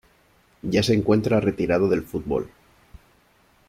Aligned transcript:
Ya 0.63 0.81
se 0.81 0.95
encuentra 0.95 1.39
retirado 1.39 1.87
del 1.87 2.01
fútbol. 2.01 2.49